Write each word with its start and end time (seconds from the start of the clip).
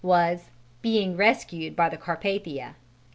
was 0.03 0.49
"being 0.81 1.15
rescued 1.15 1.75
by 1.75 1.87
the 1.87 1.95
Carpathia." 1.97 2.73